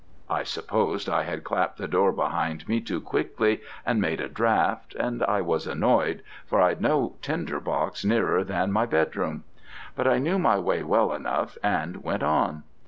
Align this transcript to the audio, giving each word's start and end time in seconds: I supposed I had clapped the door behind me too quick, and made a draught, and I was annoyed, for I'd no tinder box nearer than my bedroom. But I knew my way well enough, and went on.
I 0.31 0.41
supposed 0.41 1.07
I 1.07 1.21
had 1.25 1.43
clapped 1.43 1.77
the 1.77 1.87
door 1.87 2.11
behind 2.11 2.67
me 2.67 2.81
too 2.81 2.99
quick, 2.99 3.37
and 3.85 4.01
made 4.01 4.19
a 4.19 4.27
draught, 4.27 4.95
and 4.95 5.21
I 5.21 5.41
was 5.41 5.67
annoyed, 5.67 6.23
for 6.47 6.59
I'd 6.59 6.81
no 6.81 7.17
tinder 7.21 7.59
box 7.59 8.03
nearer 8.03 8.43
than 8.43 8.71
my 8.71 8.87
bedroom. 8.87 9.43
But 9.95 10.07
I 10.07 10.17
knew 10.17 10.39
my 10.39 10.57
way 10.57 10.81
well 10.81 11.13
enough, 11.13 11.55
and 11.61 11.97
went 12.03 12.23
on. 12.23 12.63